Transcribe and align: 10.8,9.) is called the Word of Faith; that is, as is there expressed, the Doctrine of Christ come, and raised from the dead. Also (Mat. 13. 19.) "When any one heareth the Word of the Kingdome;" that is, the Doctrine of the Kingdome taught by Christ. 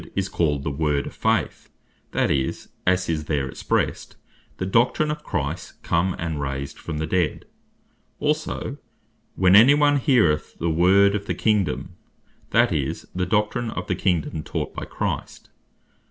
10.8,9.) 0.01 0.11
is 0.15 0.29
called 0.29 0.63
the 0.63 0.71
Word 0.71 1.05
of 1.05 1.13
Faith; 1.13 1.69
that 2.09 2.31
is, 2.31 2.69
as 2.87 3.07
is 3.07 3.25
there 3.25 3.47
expressed, 3.47 4.15
the 4.57 4.65
Doctrine 4.65 5.11
of 5.11 5.23
Christ 5.23 5.79
come, 5.83 6.15
and 6.17 6.41
raised 6.41 6.79
from 6.79 6.97
the 6.97 7.05
dead. 7.05 7.45
Also 8.19 8.55
(Mat. 8.55 8.57
13. 8.63 8.77
19.) 8.77 8.79
"When 9.35 9.55
any 9.55 9.73
one 9.75 9.97
heareth 9.97 10.57
the 10.57 10.71
Word 10.71 11.13
of 11.13 11.27
the 11.27 11.35
Kingdome;" 11.35 11.89
that 12.49 12.71
is, 12.73 13.05
the 13.13 13.27
Doctrine 13.27 13.69
of 13.69 13.85
the 13.85 13.93
Kingdome 13.95 14.41
taught 14.41 14.73
by 14.73 14.85
Christ. 14.85 15.49